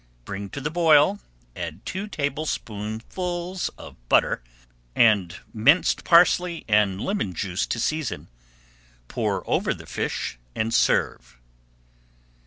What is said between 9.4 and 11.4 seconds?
over the fish and serve.